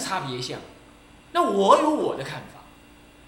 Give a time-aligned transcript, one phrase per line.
[0.00, 0.58] 是差别相。
[1.32, 2.60] 那我有我的看法。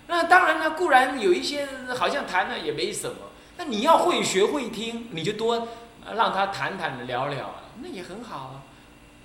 [0.08, 3.17] 那当然呢，固然有一些好像谈了也没什么。
[3.58, 5.69] 那你要会学会听，你就多
[6.15, 8.62] 让他谈谈的聊聊，那也很好啊。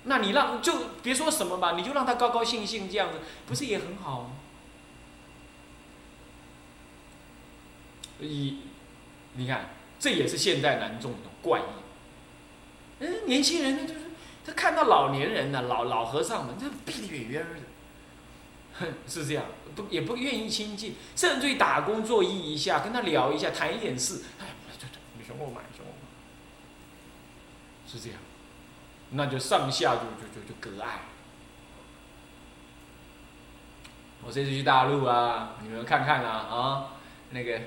[0.04, 0.72] 那你让就
[1.02, 4.30] 别说什么吧，你就让他高高兴兴这样子，不是也很好吗？
[8.20, 8.58] 一，
[9.34, 11.62] 你看，这也是现代男众的怪异。
[13.00, 14.07] 嗯，年轻人呢，就是
[14.48, 17.60] 他看到老年人呢，老老和尚们，他避得远远的，
[18.80, 19.44] 哼， 是这样，
[19.76, 24.46] 不也不愿意亲近，甚至于打工作揖一下，跟他聊一下，谈一点事，哎，
[24.80, 26.08] 对对，你说我买，选我买，
[27.86, 28.18] 是这样，
[29.10, 31.00] 那就上下就就就就隔爱。
[34.24, 36.88] 我这次去大陆啊，你们看看啊啊，
[37.30, 37.60] 那个。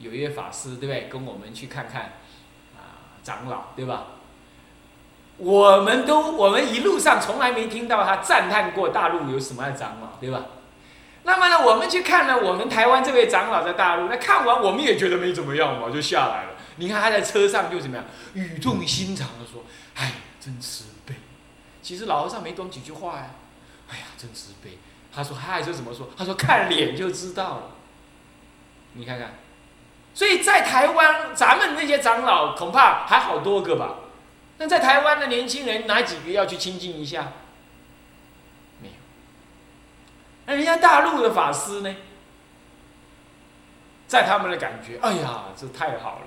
[0.00, 1.08] 有一位法师，对不对？
[1.08, 2.02] 跟我们去看看，
[2.76, 4.06] 啊，长老，对吧？
[5.38, 10.42] 我们都，我们一路上从来没听到他赞叹过大陆有什么样的长老，对吧？
[11.22, 16.50] 那么呢，我们去看了我们台湾这位长老在大陆，那看完我们也觉得没怎么样嘛，就下来了。
[16.76, 21.14] 你看他在车上就怎么样，语重心长的说：“哎，真慈悲。”
[21.82, 23.30] 其实老和尚没懂几句话呀。
[23.90, 24.78] 哎呀，真慈悲。
[25.14, 26.08] 他说：“嗨，这怎么说？
[26.16, 27.62] 他说看脸就知道了。”
[28.94, 29.34] 你看看。
[30.14, 33.94] 所以在台湾，咱们那些长老恐怕还好多个吧？
[34.60, 37.32] 那在台湾的年轻人，哪几个要去亲近一下？
[38.82, 38.94] 没有。
[40.46, 41.94] 那人家大陆的法师呢？
[44.08, 46.26] 在他们的感觉，哎呀，这太好了。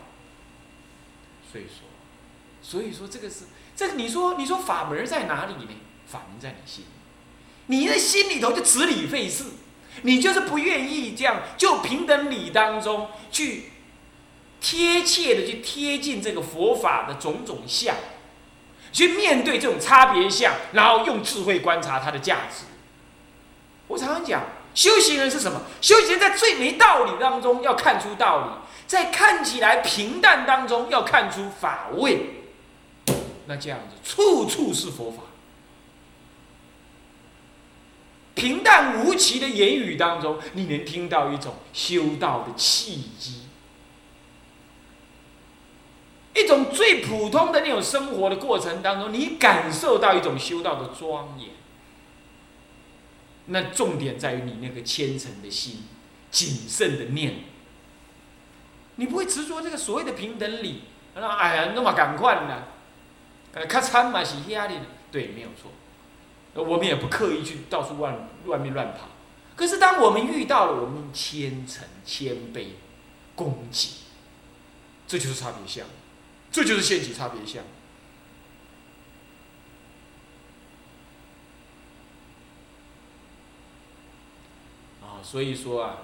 [1.51, 1.87] 所以说，
[2.61, 5.69] 所以说这个是这个，你说你说法门在哪里呢？
[6.07, 9.43] 法门在你心里，你的心里头就执理费事，
[10.03, 13.65] 你就是不愿意这样，就平等理当中去。
[14.63, 17.95] 贴切的去贴近这个佛法的种种相，
[18.91, 22.65] 去面对这种差别相，然后用智慧观察它的价值。
[23.87, 25.61] 我常常讲，修行人是什么？
[25.81, 28.45] 修行人在最没道理当中要看出道理，
[28.87, 32.43] 在看起来平淡当中要看出法味。
[33.47, 35.23] 那这样子，处处是佛法。
[38.33, 43.40] 平淡无奇的言语当中，你能听到一种修道的契机。
[46.33, 51.49] 一种最普通的那种生活的过程当中，你感受到一种修道的庄严。
[53.47, 55.83] 那重点在于你那个虔诚的心、
[56.29, 57.35] 谨慎的念。
[58.95, 60.83] 你不会执着这个所谓的平等理，
[61.15, 62.63] 那哎呀，那么赶快呢？
[63.53, 64.81] 呃，咔嚓嘛是压力的，
[65.11, 65.71] 对，没有错。
[66.53, 69.09] 我们也不刻意去到处乱外面乱跑。
[69.55, 72.67] 可是当我们遇到了，我们虔诚、谦卑、
[73.35, 73.91] 恭敬，
[75.07, 75.85] 这就是差别相。
[76.51, 77.63] 这就是现起差别相
[85.01, 85.97] 啊，所以说啊，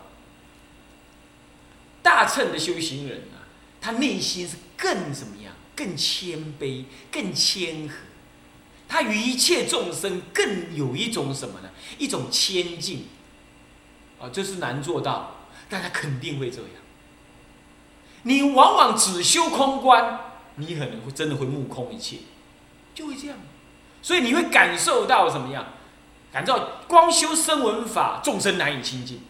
[2.02, 3.44] 大乘的修行人啊，
[3.82, 5.54] 他内心是更怎么样？
[5.76, 7.96] 更谦卑，更谦和，
[8.88, 11.70] 他与一切众生更有一种什么呢？
[11.98, 13.06] 一种谦敬
[14.18, 16.72] 啊，这是难做到，但他肯定会这样。
[18.24, 20.24] 你往往只修空观。
[20.58, 22.18] 你可能会真的会目空一切，
[22.94, 23.38] 就会这样，
[24.02, 25.66] 所以你会感受到什么样？
[26.32, 29.22] 感到光修声闻法，众生难以亲近。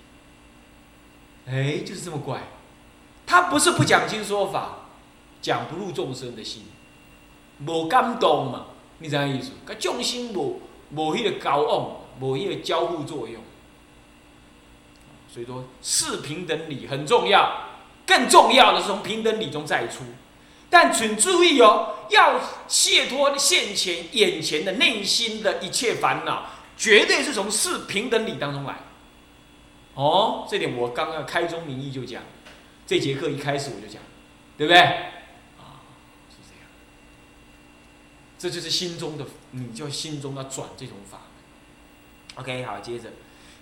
[1.46, 2.42] 哎，就是这么怪。
[3.26, 4.88] 他不是不讲经说法，
[5.42, 6.64] 讲不入众生的心，
[7.66, 8.66] 无感动嘛？
[9.00, 9.52] 你知样意思？
[9.64, 10.62] 个众生无
[10.92, 13.42] 无迄个交往，无迄个交互作用。
[15.30, 17.68] 所以说，是平等理很重要，
[18.06, 20.04] 更重要的是从平等理中再出。
[20.70, 26.48] 但请注意哦，要解脱现前眼前的内心的一切烦恼，
[26.78, 28.80] 绝对是从四平等理当中来。
[29.94, 32.22] 哦，这点我刚刚开宗明义就讲，
[32.86, 34.02] 这节课一开始我就讲，
[34.58, 34.80] 对不对？
[34.82, 35.80] 啊，
[36.30, 36.70] 是这样。
[38.38, 41.22] 这就是心中的，你就心中要转这种法。
[42.36, 43.10] OK，好，接着，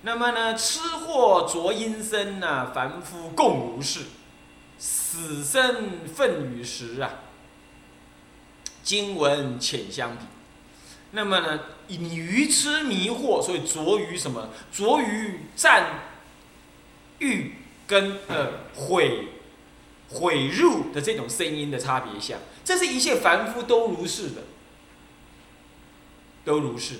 [0.01, 4.01] 那么呢，吃货浊阴身呐，凡夫共如是。
[4.77, 7.23] 死生分与时啊，
[8.83, 10.25] 经文浅相比。
[11.11, 14.49] 那么呢，以愚痴迷惑，所以着于什么？
[14.71, 16.01] 着于占
[17.19, 17.53] 欲
[17.87, 19.29] 跟呃毁
[20.09, 22.39] 毁入的这种声音的差别相。
[22.65, 24.43] 这是一切凡夫都如是的，
[26.43, 26.95] 都如是。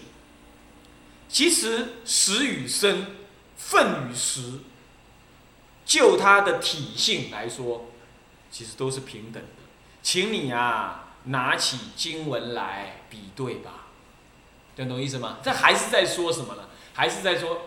[1.28, 3.08] 其实实与生，
[3.58, 4.60] 分与时。
[5.86, 7.86] 就它的体性来说，
[8.52, 9.50] 其实都是平等的，
[10.02, 13.86] 请你啊拿起经文来比对吧。
[14.76, 15.38] 这懂意思吗？
[15.42, 16.64] 这还是在说什么呢？
[16.94, 17.62] 还是在说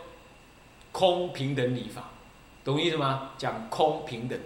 [0.92, 2.10] 空平等理法，
[2.64, 3.30] 懂意思吗？
[3.38, 4.38] 讲空平等。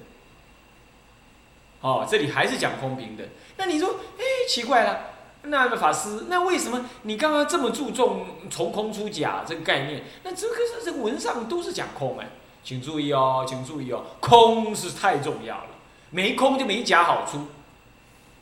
[1.80, 3.28] 哦，这里还是讲空平等。
[3.56, 5.10] 那你说，哎，奇怪了，
[5.42, 10.04] 那个法师，那为什么你刚刚这么注重从空出假这个概念？
[10.22, 12.28] 那这个是这个文上都是讲空哎，
[12.64, 15.66] 请注意哦，请注意哦，空是太重要了，
[16.10, 17.48] 没空就没假好处，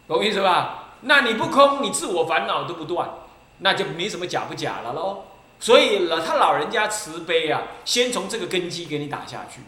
[0.06, 0.94] 懂意思吧？
[1.02, 3.08] 那你不空，你自我烦恼都不断，
[3.58, 5.24] 那就没什么假不假了喽。
[5.58, 9.60] 所以老，他老人家慈悲啊，先从这个根基给你打下去。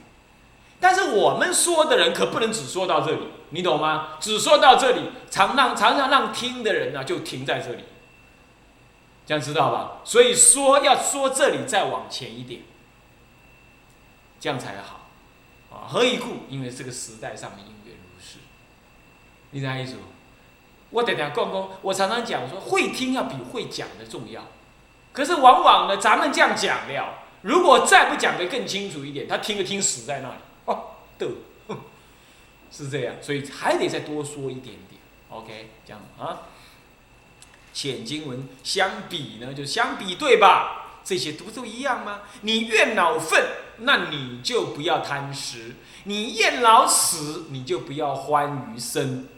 [0.81, 4.09] 但是我们说的人可不能只说到这里，你懂吗？
[4.19, 7.85] 只说到这里，常让常常让听的人呢就停在这里，
[9.25, 10.01] 这样知道吧？
[10.05, 12.63] 所以说要说这里再往前一点，
[14.43, 15.09] 这样才好
[15.71, 15.87] 啊。
[15.87, 16.39] 何以故？
[16.51, 18.39] 因为这个时代上的音乐如是，
[19.53, 19.95] 你啥意思？
[20.91, 24.43] 我等下讲讲，我常常讲说，会听要比会讲的重要。
[25.13, 30.35] 可是往往呢，咱们这样讲了，如果再不讲得更清楚一点，他听个听死在那里。
[30.65, 31.29] 哦， 对，
[32.73, 35.01] 是这样，所以还得再多说一点点。
[35.29, 36.49] OK，这样啊。
[37.73, 40.81] 浅经文相比呢，就相比对吧？
[41.05, 42.21] 这些不都一样吗？
[42.43, 43.43] 你怨恼愤，
[43.83, 45.75] 那你就不要贪食；
[46.05, 49.29] 你厌老死，你就不要欢于生。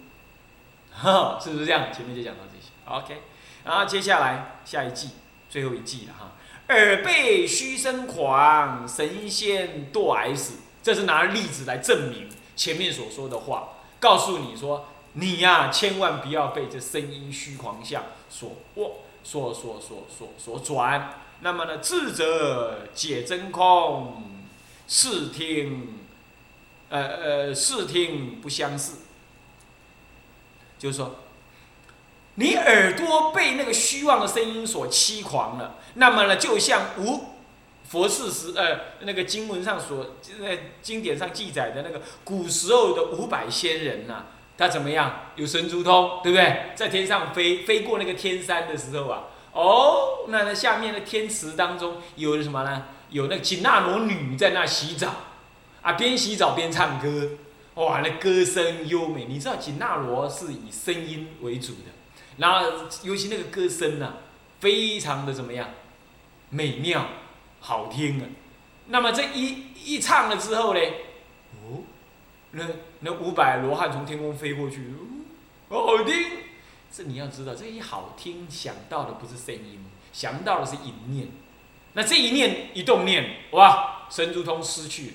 [0.92, 1.92] 哈，是不是这样？
[1.92, 2.70] 前面就讲到这些。
[2.86, 3.22] OK，
[3.64, 5.10] 然后接下来下一季，
[5.50, 6.32] 最后一季了哈。
[6.68, 10.54] 耳背虚声狂，神仙堕 S。
[10.82, 21.20] 这是拿例子来证明前面所说的话，告诉你说，你呀，千万不要被这声音虚狂相所握、所、所、所、所、所转。
[21.40, 24.33] 那么呢，智者解真空，
[24.88, 26.00] 视听，
[26.88, 28.98] 呃呃，视听不相似。
[30.78, 31.16] 就是说，
[32.34, 37.34] 你耳朵被那个虚妄的声音所欺狂了，那么呢，就像无。
[37.86, 44.24] 佛事时，呃，那个经文上所呃经典上记载的那个古时候的五百仙人呐，
[44.56, 45.26] 他怎么样？
[45.36, 46.72] 有神珠通，对不对？
[46.74, 52.84] 在天上飞，飞过那个天山的时候啊，哦，那那下面的天池当中有什么呢？
[53.14, 55.14] 有那个紧那罗女在那洗澡，
[55.82, 57.30] 啊，边洗澡边唱歌，
[57.76, 59.26] 哇，那歌声优美。
[59.26, 61.92] 你知道紧那罗是以声音为主的，
[62.38, 64.14] 然后尤其那个歌声呐，
[64.58, 65.68] 非常的怎么样？
[66.50, 67.06] 美妙。
[67.60, 68.26] 好听啊！
[68.88, 70.80] 那么这一一唱了之后呢？
[71.52, 71.80] 哦，
[72.50, 72.64] 那
[73.00, 74.92] 那五百罗汉从天空飞过去，
[75.68, 76.14] 哦，好听。
[76.92, 79.78] 这你要知道，这一好听，想到的不是声音，
[80.12, 81.28] 想到的是一念。
[81.94, 85.12] 那这一念一动念，哇，神珠通失去了。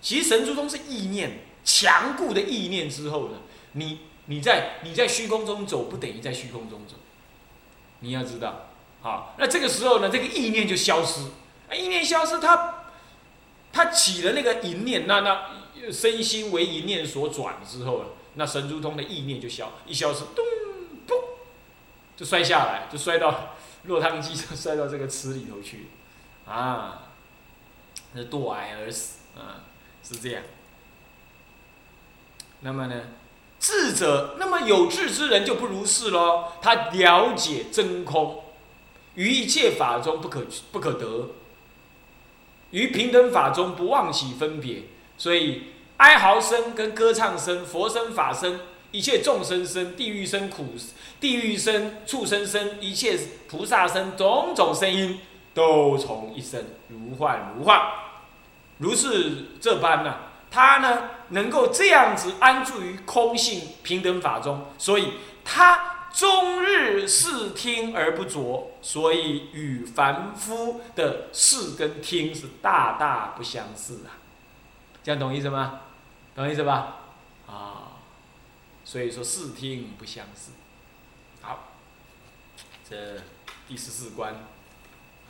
[0.00, 3.38] 其实神珠通是意念，强固的意念之后呢，
[3.72, 6.96] 你你在你在虚空中走，不等于在虚空中走。
[8.00, 8.70] 你要知道，
[9.02, 11.20] 好，那这个时候呢，这个意念就消失。
[11.76, 12.86] 意念消失，他
[13.72, 18.04] 他起了那个淫念，那那身心为淫念所转之后
[18.34, 20.44] 那神珠通的意念就消，一消失，咚，
[22.20, 23.54] 就摔下来，就摔到
[23.88, 25.86] 落汤鸡，就 摔到这个池里头去，
[26.46, 27.04] 啊，
[28.12, 29.64] 那堕崖而死，啊，
[30.04, 30.42] 是这样。
[32.60, 33.04] 那么呢，
[33.58, 38.44] 智者，那么有智之人就不如是喽，他了解真空，
[39.14, 41.30] 于一切法中不可不可得。
[42.72, 44.82] 于平等法中不忘起分别，
[45.16, 50.74] 所以哀嚎声跟歌唱声、佛声、法声、一切众生声、地狱声、苦
[51.20, 53.18] 地狱声、畜生声、一切
[53.48, 55.20] 菩萨声，种种声音
[55.54, 57.80] 都从一声如幻如幻，
[58.78, 60.16] 如是这般呢？
[60.50, 65.96] 他呢能够这样子安住于空性平等法中，所以他。
[66.12, 74.18] 终日视听而不着，所以与凡夫的视跟听是大大不相似啊！
[75.04, 75.82] 这样懂意思吗？
[76.34, 76.96] 懂意思吧？
[77.46, 77.89] 啊，
[78.84, 80.52] 所以说视听不相似。
[81.40, 81.74] 好，
[82.88, 83.20] 这
[83.68, 84.34] 第十四关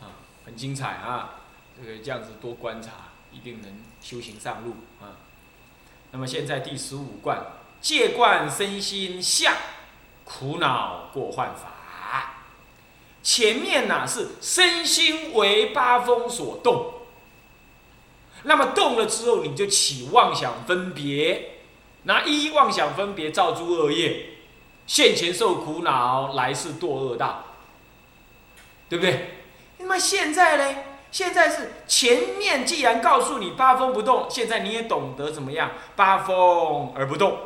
[0.00, 1.40] 啊，很精彩啊！
[1.78, 5.16] 这个这样子多观察，一定能修行上路啊。
[6.12, 7.44] 那么现在第十五关，
[7.80, 9.54] 戒惯身心相。
[10.22, 12.44] 苦恼过患法，
[13.20, 17.00] 前面呢是身心为八风所动，
[18.44, 21.49] 那么动了之后，你就起妄想分别，
[22.04, 24.30] 拿一一妄想分别造诸恶业，
[24.86, 27.44] 现前受苦恼，来世堕恶道，
[28.88, 29.34] 对不对？
[29.78, 30.78] 那么现在呢？
[31.12, 37.36] 现在是前面既然告诉你八风不动，现在你也懂得怎么样八风而不动，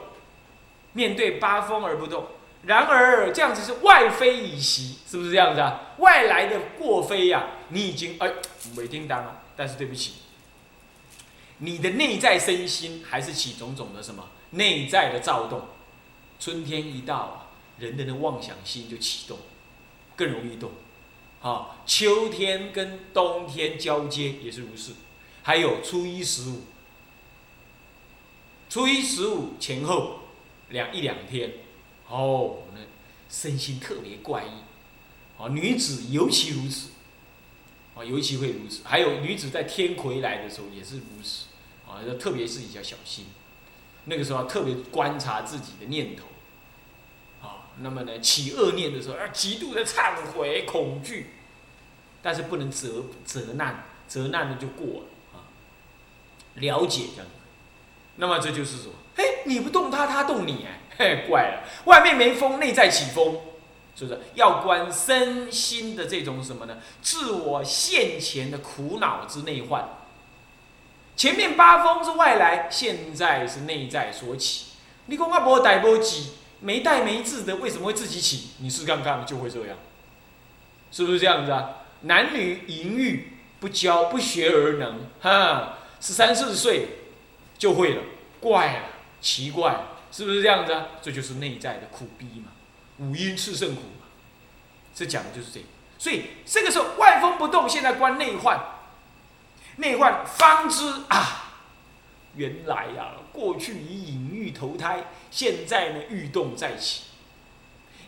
[0.93, 2.27] 面对八风而不动。
[2.65, 5.81] 然而这样子是外非已袭，是不是这样子啊？
[5.97, 8.31] 外来的过非呀，你已经哎
[8.77, 10.17] 没听当了，但是对不起，
[11.59, 15.63] 你的内在身心还是起种种的什么内在的躁动。
[16.41, 17.47] 春天一到啊，
[17.79, 19.39] 人的那妄想心就启动，
[20.17, 20.73] 更容易动。
[21.41, 24.93] 啊，秋天跟冬天交接也是如是，
[25.43, 26.63] 还有初一十五，
[28.69, 30.21] 初一十五前后
[30.71, 31.53] 两一两天，
[32.09, 32.81] 哦，那
[33.29, 36.89] 身心特别怪异，啊，女子尤其如此，
[37.95, 38.81] 啊，尤其会如此。
[38.85, 41.45] 还有女子在天魁来的时候也是如此，
[41.87, 43.27] 啊，要特别自己要小心，
[44.07, 46.25] 那个时候特别观察自己的念头。
[47.43, 51.31] 啊那么呢，起恶念的时候，要极度的忏悔、恐惧，
[52.23, 55.51] 但是不能责责难，责难的就过了啊。
[56.55, 57.27] 了解这样，
[58.17, 60.67] 那么这就是说，嘿，你不动他，他动你，
[60.99, 63.41] 哎， 怪了，外面没风，内在起风，
[63.97, 64.21] 是不是？
[64.35, 66.79] 要观身心的这种什么呢？
[67.03, 69.89] 自我现前的苦恼之内患。
[71.17, 74.67] 前面八风是外来，现在是内在所起。
[75.07, 76.33] 你讲我无带无记。
[76.61, 78.53] 没带没字的为什么会自己起？
[78.61, 79.77] 你试看看就会这样，
[80.91, 81.83] 是不是这样子啊？
[82.03, 86.87] 男女淫欲不教不学而能，哈，十三四岁
[87.59, 88.03] 就会了，
[88.41, 88.83] 怪了，
[89.21, 89.79] 奇怪，
[90.11, 90.75] 是不是这样子？
[91.03, 92.53] 这就是内在的苦逼嘛，
[92.97, 94.07] 五阴炽盛苦嘛，
[94.95, 95.67] 这讲的就是这个。
[95.99, 98.59] 所以这个时候外风不动，现在观内患，
[99.77, 101.41] 内患方知啊。
[102.37, 107.03] 原来呀，过去以隐喻投胎，现在呢欲动再起，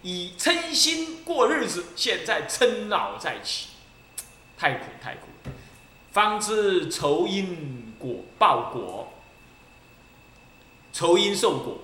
[0.02, 3.68] 以嗔心过日子，现在嗔恼再起，
[4.58, 5.28] 太苦太苦。
[6.10, 9.12] 方知仇因果报果，
[10.92, 11.78] 仇因受果，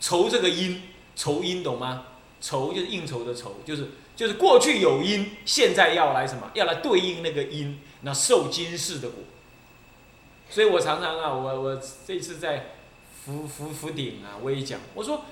[0.00, 0.82] 仇这个因，
[1.14, 2.06] 仇因懂吗？
[2.46, 6.48] 愁就是应酬的愁，就是就是过去有因，现在要来什么？
[6.54, 9.24] 要来对应那个因，那受今世的果。
[10.48, 12.74] 所以我常常啊，我我这次在
[13.24, 15.24] 福福福鼎啊，我也讲，我说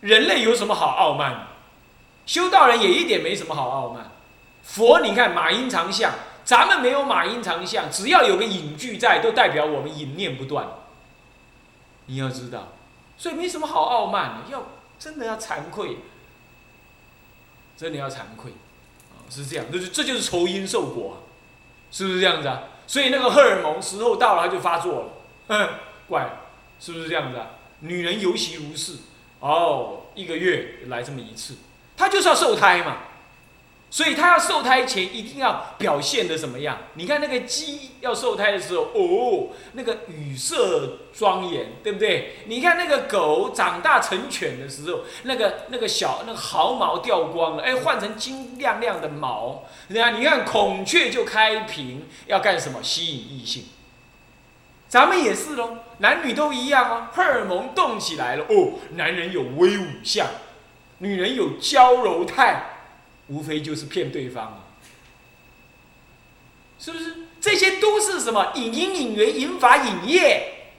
[0.00, 1.46] 人类有什么好傲慢？
[2.26, 4.10] 修道人也一点没什么好傲慢。
[4.64, 6.12] 佛你看马音长相，
[6.44, 10.66] 咱们没有马音长相，只要有个隐具在，都代表我们隐念不断。
[12.06, 12.72] 你要知道，
[13.16, 14.66] 所以没什么好傲慢的，要
[14.98, 15.98] 真的要惭愧，
[17.78, 18.50] 真的要惭愧，
[19.30, 21.22] 是这样，这就这就是仇因受果，
[21.92, 22.64] 是不是这样子啊？
[22.88, 25.08] 所以那个荷尔蒙时候到了，它就发作了，
[25.46, 25.68] 哼，
[26.08, 26.28] 怪，
[26.80, 27.50] 是不是这样子啊？
[27.80, 28.96] 女人尤其如是，
[29.38, 31.54] 哦，一个月来这么一次，
[31.96, 32.96] 她就是要受胎嘛。
[33.90, 36.76] 所以他要受胎前一定要表现的什么样？
[36.94, 42.34] 你看那个鸡要受胎的时候，哦，那个羽色庄严，对不对？
[42.46, 49.64] 你看那个狗长大成犬的时候，那个那个小那个毫毛掉光了，哎，换成金亮亮的毛。
[49.88, 52.82] 对啊，你看孔雀就开屏，要干什么？
[52.82, 53.64] 吸引异性。
[54.86, 60.26] 咱们也是喽，男女都一样哦，荷尔蒙动起来了，哦，男人有威武相，
[60.98, 62.74] 女人有娇柔态。
[63.28, 64.64] 无非就是骗对方啊，
[66.78, 67.26] 是不是？
[67.40, 68.52] 这些都是什么？
[68.56, 70.72] 引因引缘引法引业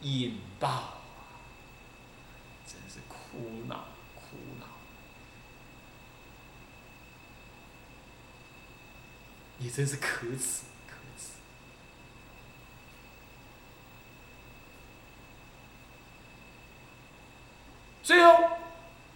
[0.00, 1.02] 引爆，
[2.66, 3.84] 真是苦恼
[4.14, 4.66] 苦恼，
[9.58, 11.32] 也真是可耻可耻。
[18.02, 18.56] 最后，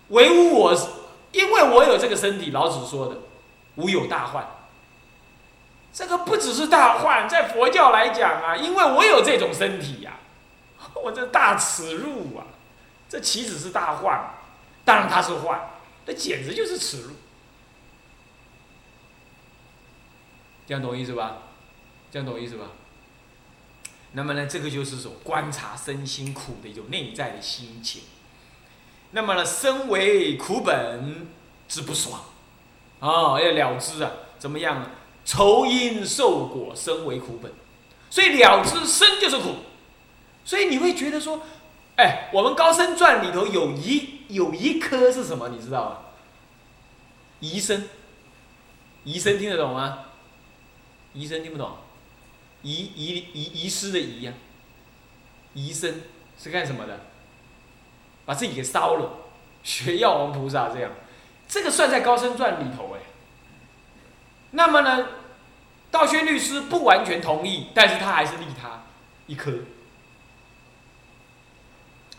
[0.09, 1.02] 唯吾我。
[1.33, 3.21] 因为我有这个身体，老子说的
[3.77, 4.47] “无有大患”，
[5.93, 10.19] 这个不只是大患，在佛教来讲啊，因为我有这种身体呀，
[11.03, 12.45] 我这大耻辱啊，
[13.09, 14.35] 这岂止是大患？
[14.85, 15.71] 当然它是患，
[16.07, 17.15] 这简直就是耻辱。
[20.67, 21.39] 这样懂意思吧？
[22.11, 22.67] 这样懂意思吧？
[24.13, 28.03] 那么呢，这个就是说观察身心苦的一种内在的心情。
[29.13, 31.27] 那么呢，身为苦本
[31.69, 32.21] 之不爽，
[33.01, 34.91] 啊，要了知啊，怎么样呢？
[35.25, 37.53] 愁因受果，身为苦本，
[38.11, 39.55] 所以了知生就是苦，
[40.45, 41.43] 所以你会觉得说，
[41.97, 45.51] 哎，我们高僧传里头有一有一颗是什么？
[45.51, 45.99] 你知道吗？
[47.41, 47.89] 遗生，
[49.05, 50.07] 遗生听得懂吗？
[51.13, 51.71] 遗生听不懂，
[52.63, 54.33] 遗遗遗遗失的遗呀，
[55.53, 56.01] 遗生
[56.43, 56.99] 是干什么的？
[58.25, 59.11] 把自己给烧了，
[59.63, 60.91] 学药王菩萨这样，
[61.49, 63.01] 这个算在高僧传里头哎。
[64.53, 65.09] 那么呢，
[65.91, 68.83] 道宣律师不完全同意，但是他还是立他
[69.27, 69.53] 一颗。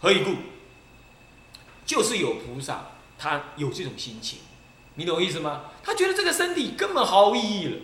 [0.02, 0.36] 何以故？
[1.86, 4.40] 就是有菩萨，他有这种心情，
[4.96, 5.66] 你懂我意思吗？
[5.84, 7.78] 他觉得这个身体根本毫无意义了，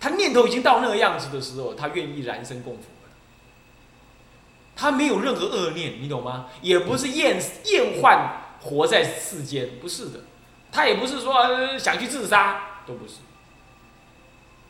[0.00, 2.84] 他念头已经到那个样子的时候，他愿意燃身供佛。
[4.76, 6.46] 他没有任何恶念，你懂吗？
[6.60, 10.20] 也不是厌厌患活在世间，不是的，
[10.72, 13.14] 他也不是说想去自杀，都不是，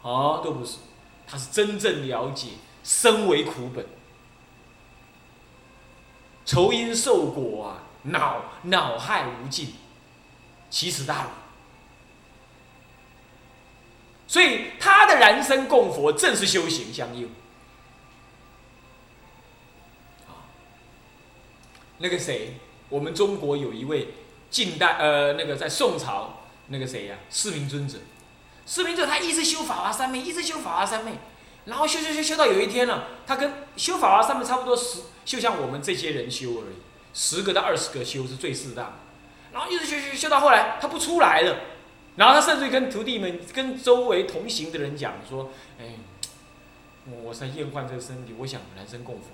[0.03, 0.79] 哦，都不是，
[1.27, 2.49] 他是真正了解
[2.83, 3.87] 身为苦本。
[6.45, 9.75] 愁因受果啊，恼恼害无尽，
[10.69, 11.27] 其实大
[14.27, 17.31] 所以他的燃身供佛正是修行相应。
[22.05, 22.53] 那个谁，
[22.91, 24.09] 我们中国有一位
[24.51, 27.97] 近代呃，那个在宋朝那个谁呀，释明尊者，
[28.67, 31.13] 释明尊他一直修法华三昧，一直修法华三昧。
[31.65, 36.77] 然后修修修修到有一天了，他跟修法华三昧差不多十，就像我们这些人修而已，
[37.15, 38.99] 十个到二十个修是最适当。
[39.55, 41.57] 然后一直修修修到后来，他不出来了。
[42.17, 45.95] 然后他甚至跟徒弟们、跟周围同行的人讲说：“哎，
[47.25, 49.29] 我在厌患这个身体，我想燃身供佛。”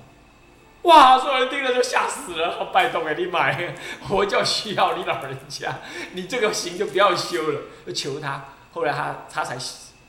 [0.83, 1.19] 哇！
[1.19, 3.75] 所有人听了就吓死了，拜托给，你买，
[4.09, 5.79] 我就需要你老人家，
[6.13, 8.45] 你这个行就不要修了，就求他。
[8.73, 9.59] 后来他他才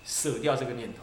[0.06, 1.00] 舍掉这个念头。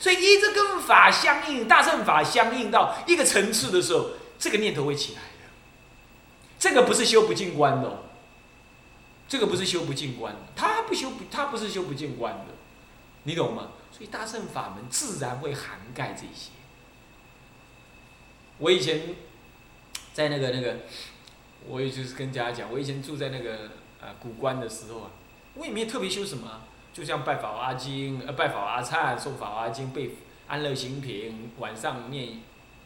[0.00, 5.50] 所以，一直跟法相应，大乘法相应到一个层次的时候，这个念头会起来的。
[6.58, 7.98] 这个不是修不进关的，哦
[9.28, 12.54] 这个不是修不进关，他不修不，他不是修不进关的，
[13.24, 13.68] 你懂吗？
[13.92, 16.50] 所以大乘法门自然会涵盖这些。
[18.58, 19.00] 我以前
[20.12, 20.76] 在那个那个，
[21.66, 25.10] 我也就是跟大家讲，我以前住在那个呃古关的时候啊，
[25.54, 26.62] 我也没有特别修什么。
[26.92, 30.16] 就像拜法华经，呃，拜法华忏，诵法华经，背
[30.48, 32.40] 安乐行品，晚上念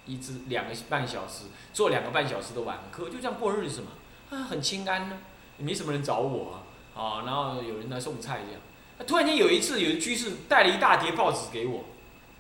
[0.04, 3.86] 一至两个半小时，做两个半小时的晚课，就这样过日子嘛，
[4.28, 5.16] 啊，很清安呢，
[5.56, 6.62] 也没什么人找我，
[6.94, 8.60] 啊，然后有人来送菜这样。
[9.06, 11.84] 突然间有一次，有一居士带了一大叠报纸给我，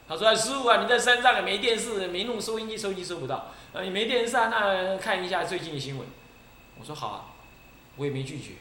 [0.08, 6.06] 他说：“师傅啊，你在山上也没电视，没弄收音机，收音机收不到，呃，你没电视啊，那看一下最近的新闻。”
[6.78, 7.26] 我说：“好啊。”
[7.96, 8.52] 我也没拒绝。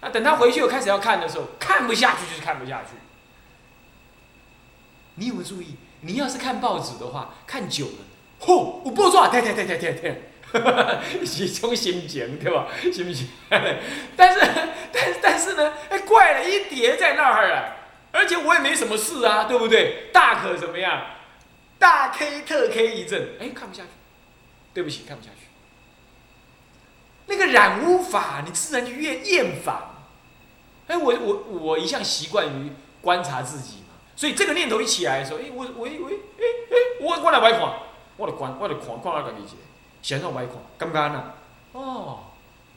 [0.00, 2.96] 那，等他回去，我开始要看的时候，看不下去就是看不下去。
[5.16, 5.76] 你有没有注意？
[6.00, 7.92] 你要是看报纸的话，看久了，
[8.40, 12.66] 嚯，我报纸，对对对对对对，哈哈哈， 是种心情，对吧？
[12.90, 13.28] 行不行？
[14.16, 14.40] 但是，
[14.90, 17.75] 但但是呢，哎，怪了，一叠在那儿啊，
[18.16, 20.10] 而且我也没什么事啊，对不对？
[20.12, 21.02] 大可怎么样？
[21.78, 23.90] 大 K 特 K 一阵，哎，看不下去，
[24.72, 25.46] 对不起，看不下去。
[27.26, 29.76] 那个染污法，你自然就越厌烦。
[30.86, 37.60] 哎，我我我一向习惯于观察自己嘛，所以这个念头一起来的时候，哎，我我我，哎哎，我我来外看，
[38.16, 39.56] 我来观，我来看，看下家己者，
[40.00, 41.34] 先让外看，感觉呐，
[41.72, 42.20] 哦，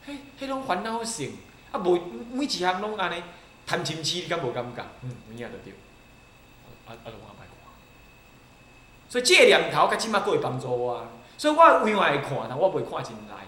[0.05, 1.37] 嘿，迄拢烦恼性，
[1.71, 1.97] 啊，无
[2.33, 3.23] 每一项拢安尼，
[3.69, 4.83] 贪嗔痴，你敢无感觉？
[5.03, 5.73] 嗯，有影就对，
[6.87, 7.47] 啊啊，着我歹看。
[9.07, 11.05] 所以即个念头，甲即马佫会帮助我，
[11.37, 13.45] 所以我往外看，但我袂看真来。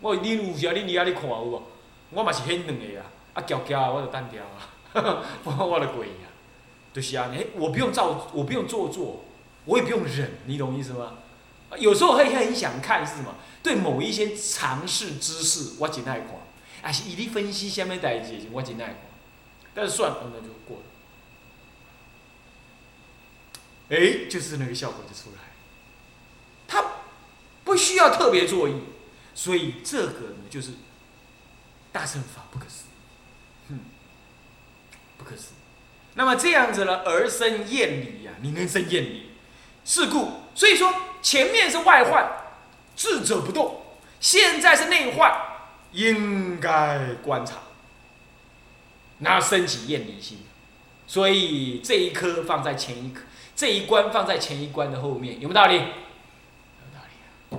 [0.00, 1.62] 我恁有时啊，恁伫遐咧看有无？
[2.10, 4.70] 我嘛是迄两个啊，啊交交啊，我就单调啊，
[5.42, 6.30] 我 我就过啊，
[6.92, 9.24] 就是啊，哎，我不用照，我不用做作，
[9.64, 11.14] 我也不用忍，你懂意思吗？
[11.76, 13.34] 有时候会很想看是什么？
[13.64, 16.36] 对某一些常识知识，我真爱看，
[16.82, 18.96] 啊是伊咧分析虾物代志，我真爱看，
[19.74, 20.82] 但是算了，那就过了。
[23.90, 25.42] 哎，就是那个效果就出来，
[26.66, 26.84] 他
[27.64, 28.74] 不需要特别注意。
[29.34, 30.70] 所以这个呢，就是
[31.90, 32.84] 大乘法不可思，
[33.68, 33.80] 哼，
[35.18, 35.48] 不可思。
[36.14, 39.30] 那么这样子呢，而生厌离呀，你能生厌离？
[39.84, 42.30] 是故，所以说前面是外患，
[42.94, 43.82] 智者不动；
[44.20, 45.30] 现在是内患，
[45.90, 47.56] 应该观察，
[49.24, 50.38] 然后升起厌离心。
[51.06, 53.22] 所以这一颗放在前一颗，
[53.54, 55.74] 这一关放在前一关的后面，有没有道理？
[55.74, 55.80] 有
[56.94, 57.00] 道
[57.50, 57.58] 理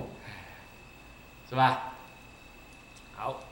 [1.48, 1.92] 是吧？
[3.14, 3.44] 好，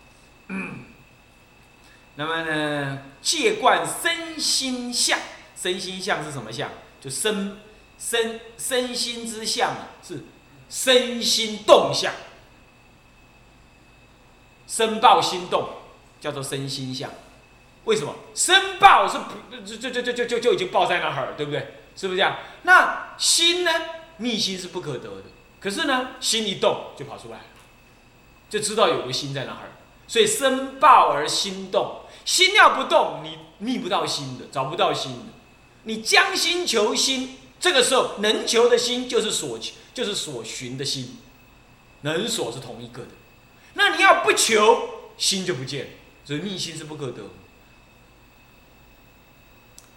[2.17, 5.19] 那么呢，借观身心相，
[5.57, 6.71] 身心相是什么相？
[7.01, 7.59] 就身
[7.97, 10.25] 身身心之相，是
[10.69, 12.13] 身心动相，
[14.67, 15.69] 身抱心动，
[16.21, 17.11] 叫做身心相。
[17.85, 18.15] 为什么？
[18.35, 21.75] 申报是不就就就就就就就已经报在那儿，对不对？
[21.97, 22.37] 是不是这样？
[22.63, 23.71] 那心呢？
[24.17, 25.25] 密心是不可得的，
[25.61, 27.45] 可是呢，心一动就跑出来了。
[28.49, 29.73] 就知道有个心在那儿，
[30.07, 35.33] 所以身抱而心动，心要不动，你觅不到心的，找不到心的。
[35.83, 39.59] 你将心求心，这个时候能求的心就是所，
[39.93, 41.19] 就是所寻的心，
[42.03, 43.09] 能所是同一个的。
[43.75, 47.23] 那你要不求，心就不见，所以逆心是不可得，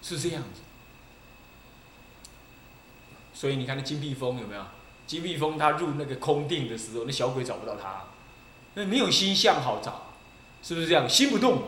[0.01, 0.62] 是这样子。
[3.33, 4.62] 所以你看那金碧峰有没有？
[5.05, 8.03] 金碧峰他入那个空定的时候，那小鬼找不到他，
[8.73, 10.13] 那没有心相好找，
[10.62, 11.07] 是不是这样？
[11.07, 11.63] 心不动，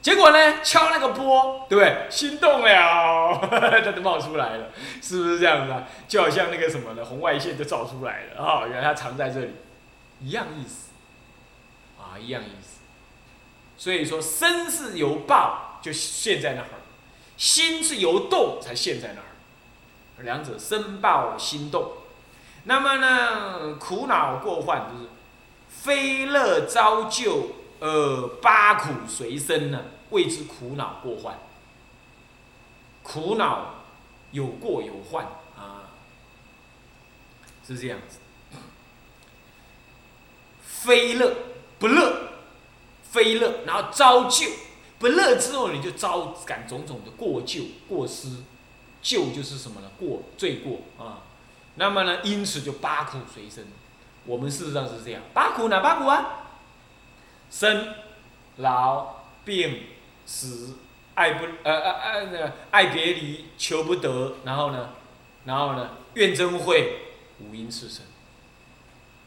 [0.00, 2.06] 结果呢，敲那个波，对不对？
[2.08, 4.70] 心动了， 他就冒出来了，
[5.02, 5.86] 是不是这样子啊？
[6.08, 9.50] 就好像那个什么呢，红外线就照出来了啊，原来他藏在这里，
[10.22, 10.92] 一样意思，
[11.98, 12.78] 啊，一样意思。
[13.76, 16.68] 所以说，身是由报就现在那儿，
[17.38, 19.24] 心是由动才现在那儿。
[20.24, 21.92] 两者生报心动，
[22.64, 25.08] 那么呢，苦恼过患就是
[25.68, 31.38] 非乐招就，呃，八苦随身呢，谓之苦恼过患。
[33.04, 33.76] 苦恼
[34.32, 35.24] 有过有患
[35.56, 35.86] 啊，
[37.64, 38.18] 是这样子。
[40.60, 41.32] 非乐
[41.78, 42.30] 不乐，
[43.08, 44.46] 非乐，然后招就
[44.98, 48.28] 不乐之后，你就招感种种的过旧过失。
[49.00, 49.88] 旧就是什么呢？
[49.96, 51.22] 过罪过啊，
[51.76, 53.64] 那么呢，因此就八苦随身。
[54.26, 56.48] 我们事实上是这样，八苦哪八苦啊？
[57.48, 57.94] 生、
[58.56, 59.84] 老、病、
[60.26, 60.76] 死、
[61.14, 64.90] 爱不呃呃呃那爱别离、求不得，然后呢，
[65.44, 66.98] 然后呢，怨憎会、
[67.38, 68.02] 五阴炽盛，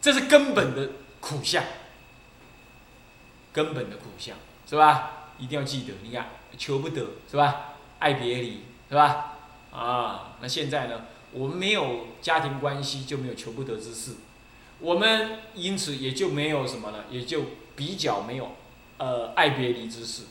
[0.01, 0.89] 这是根本的
[1.21, 1.63] 苦相，
[3.53, 4.35] 根本的苦相
[4.69, 5.20] 是吧？
[5.41, 7.73] 一定要记得，你看求不得是吧？
[7.99, 9.33] 爱别离是吧？
[9.73, 11.01] 啊，那现在呢？
[11.33, 14.17] 我们没有家庭关系，就没有求不得之事。
[14.79, 17.43] 我们因此也就没有什么了，也就
[17.75, 18.51] 比较没有，
[18.97, 20.23] 呃，爱别离之事。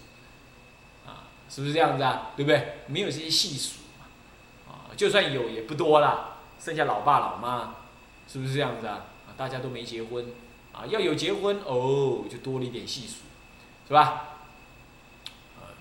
[1.07, 2.33] 啊，是不是这样子啊？
[2.37, 2.81] 对不对？
[2.87, 4.05] 没有这些细数嘛。
[4.69, 7.77] 啊，就算有也不多了，剩下老爸老妈，
[8.29, 9.07] 是不是这样子啊？
[9.27, 10.27] 啊，大家都没结婚，
[10.73, 13.15] 啊，要有结婚哦，就多了一点细数，
[13.89, 14.30] 是吧？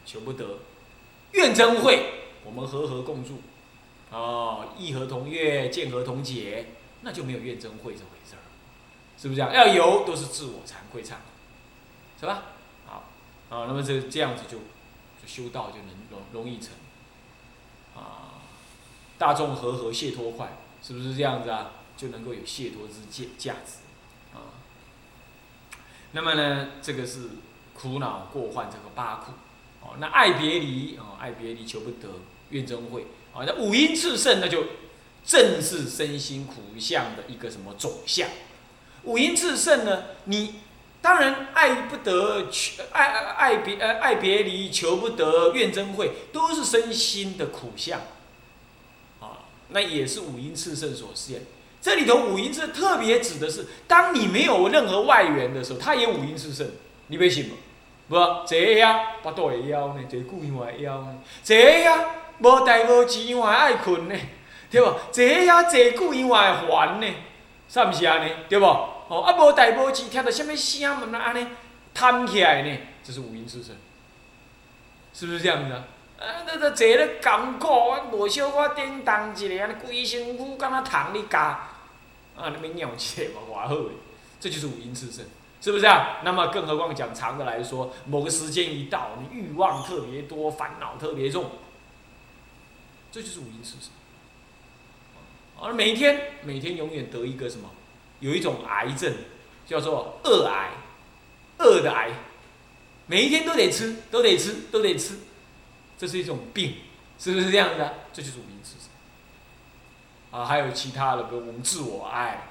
[0.05, 0.59] 求不得，
[1.31, 2.13] 怨憎会。
[2.45, 3.41] 我们和和共住，
[4.09, 6.67] 哦，义和同悦，见和同解，
[7.01, 8.41] 那就没有怨憎会这回事儿，
[9.17, 9.53] 是不是这样？
[9.53, 11.17] 要有都是自我惭愧忏悔，
[12.19, 12.43] 是吧？
[12.87, 13.03] 好，
[13.49, 16.71] 啊，那么这这样子就就修道就能容容易成，
[17.93, 18.39] 啊，
[19.17, 21.71] 大众和和解脱快，是不是这样子啊？
[21.97, 23.79] 就能够有解脱之价价值，
[24.33, 24.55] 啊，
[26.13, 27.29] 那么呢，这个是
[27.73, 29.33] 苦恼过患这个八苦。
[29.81, 32.07] 哦，那爱别离哦，爱别离求不得，
[32.49, 34.63] 怨憎会哦，那五阴炽盛，那就
[35.25, 38.27] 正是身心苦相的一个什么总相。
[39.03, 40.55] 五阴炽盛呢，你
[41.01, 48.01] 当然爱不得，求爱爱别呃爱别离求不得，怨憎会都是身心的苦相。
[49.21, 51.43] 啊，那也是五阴炽盛所现。
[51.81, 56.67] 这里头五阴是特别指的是，当你没有任何外援的时候，它也五阴炽盛，
[57.07, 57.55] 你别信吗？
[58.09, 61.15] 无坐遐巴肚会枵呢，坐久因会枵呢。
[61.43, 62.05] 坐遐
[62.39, 64.15] 无代无志因会爱困呢，
[64.69, 64.85] 对无？
[65.11, 67.07] 坐遐坐久因会烦呢，
[67.69, 68.31] 是毋是安尼？
[68.49, 68.65] 对无？
[68.65, 71.47] 哦，啊无代无志，听到什物声嘛安尼
[71.93, 72.77] 弹起来呢？
[73.03, 73.75] 这是五音之声，
[75.13, 75.83] 是不是这样子啊？
[76.19, 81.69] 啊，那那坐咧艰苦，啊无小可叮当一下，安尼规身躯敢若虫咧咬，啊，
[82.37, 83.91] 那么尿起来嘛，偌好诶，
[84.39, 85.25] 这就是五音之声。
[85.61, 86.21] 是不是啊？
[86.23, 91.51] 那么更何况讲长的来说，某个时间一到，你欲望特别多，烦恼特别重，
[93.11, 93.91] 这就是五阴炽盛。
[95.61, 97.69] 而每天每天永远得一个什么？
[98.21, 99.13] 有一种癌症，
[99.67, 100.71] 叫做恶癌，
[101.57, 102.11] 恶的癌，
[103.07, 105.19] 每一天都得吃，都得吃，都得吃，
[105.97, 106.75] 这是一种病，
[107.17, 107.95] 是不是这样的？
[108.13, 108.75] 这就是五阴炽
[110.31, 110.39] 盛。
[110.39, 112.47] 啊，还有其他的，比如我们自我爱，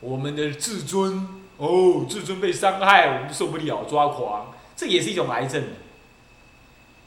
[0.00, 1.41] 我们的自尊。
[1.62, 5.62] 哦，自尊被伤害，我们受不了，抓狂，这也是一种癌症。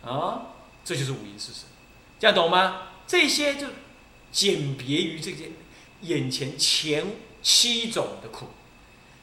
[0.02, 0.54] 啊，
[0.86, 1.66] 这就是五阴炽盛，
[2.18, 2.84] 这样懂吗？
[3.06, 3.68] 这些就
[4.32, 5.50] 简别于这些
[6.04, 7.06] 眼前前
[7.42, 8.46] 七种的苦，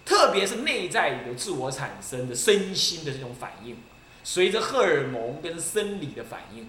[0.05, 3.79] 特别是内在有自我产生的身心的这种反应，
[4.23, 6.69] 随着荷尔蒙跟生理的反应，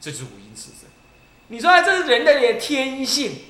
[0.00, 0.88] 这就是五阴炽盛。
[1.48, 3.42] 你说这是人类的天性，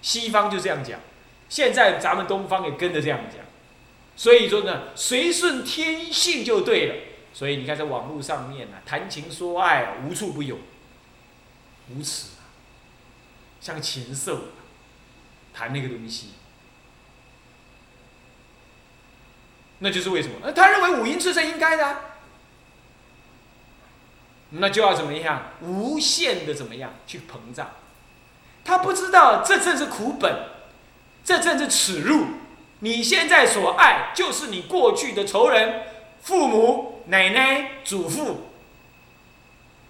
[0.00, 1.00] 西方就这样讲，
[1.48, 3.49] 现在咱们东方也跟着这样讲。
[4.20, 6.94] 所以说呢，随顺天性就对了。
[7.32, 10.58] 所以你看，在网络上面呢，谈情说爱啊无处不有，
[11.88, 12.52] 无耻啊，
[13.62, 14.40] 像禽兽，
[15.54, 16.32] 谈那个东西，
[19.78, 20.52] 那就是为什么？
[20.52, 21.96] 他认为五阴炽盛应该的，
[24.50, 25.52] 那就要怎么样？
[25.62, 27.70] 无限的怎么样去膨胀？
[28.66, 30.46] 他不知道这正是苦本，
[31.24, 32.26] 这正是耻辱。
[32.80, 35.82] 你现在所爱，就是你过去的仇人，
[36.22, 38.48] 父母、奶奶、祖父、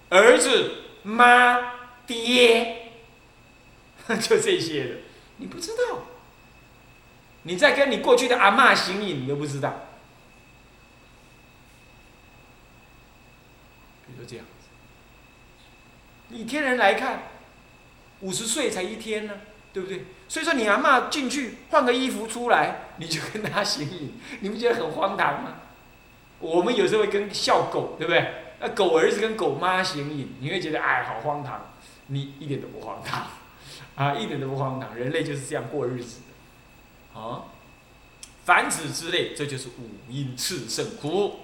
[0.09, 1.73] 儿子、妈、
[2.05, 2.91] 爹，
[4.21, 4.95] 就这些的。
[5.37, 6.03] 你不知道，
[7.43, 9.87] 你在跟你过去的阿妈行影，你都不知道。
[14.05, 17.23] 比如这样子，以天人来看，
[18.19, 19.33] 五十岁才一天呢，
[19.73, 20.05] 对不对？
[20.27, 25.55] 所以说你阿妈进去换个衣服出来，你就跟他行影， 你不觉得很荒唐吗？
[26.39, 28.33] 我们有时候会跟笑狗，对不对？
[28.59, 31.67] 那狗儿子跟狗妈行影，你会觉得哎，好荒唐。
[32.07, 33.27] 你一点都不荒唐，
[33.95, 34.95] 啊，一点都不荒唐。
[34.95, 36.19] 人类就是这样过日子
[37.13, 37.43] 的，啊，
[38.43, 41.39] 凡此之类，这就是五阴炽盛苦，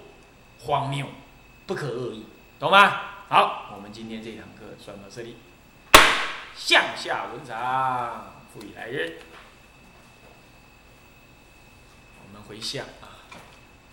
[0.60, 1.06] 荒谬，
[1.66, 2.24] 不可恶意，
[2.58, 3.00] 懂吗？
[3.28, 5.36] 好，我们今天这堂课算到这里，
[6.58, 8.34] 向下文长。
[8.52, 9.18] 复以来日，
[12.22, 13.22] 我们回向啊！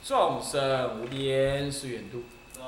[0.04, 2.23] 众生无边誓愿度，
[2.54, 2.63] 众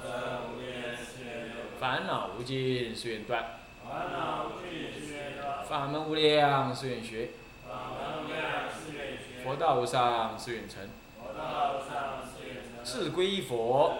[0.00, 0.10] 生
[0.48, 7.30] 无边誓愿度，烦恼无尽誓愿断，烦恼无尽誓愿断，法门无量誓愿学，
[7.68, 10.88] 法门无量誓愿学，佛道无上誓愿成，
[11.18, 13.98] 佛道无上誓愿成，志归佛，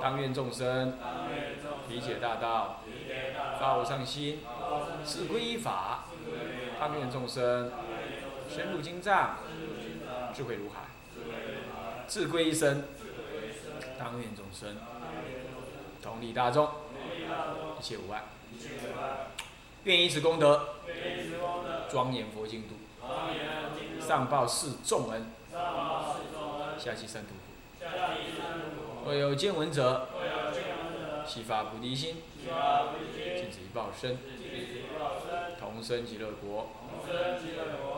[0.00, 0.96] 当愿众生
[1.88, 2.82] 理解大道，
[3.58, 4.38] 发无上心，
[5.04, 6.04] 自归依法，
[6.78, 7.72] 当愿众生
[8.48, 9.38] 深入经藏，
[10.34, 10.82] 智慧如海，
[12.06, 12.84] 自归一生，
[13.98, 14.76] 当愿众生
[16.02, 16.68] 同理大众，
[17.78, 18.22] 一切无碍，
[19.84, 20.76] 愿以此功德，
[21.90, 22.76] 庄严佛净土，
[24.00, 25.32] 上报四重恩，
[26.78, 27.90] 下济三途苦，
[29.04, 30.08] 若有见闻者，
[31.26, 32.22] 悉发菩提心。
[33.50, 36.68] 悉发菩提心，尽此一报身，同生极乐国。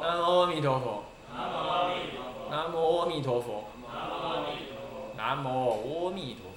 [0.00, 1.04] 南无阿弥陀佛。
[1.32, 2.44] 南无阿弥陀佛。
[2.50, 3.64] 南无阿弥陀佛。
[3.86, 5.14] 南无阿弥陀佛。
[5.16, 6.49] 南无阿弥陀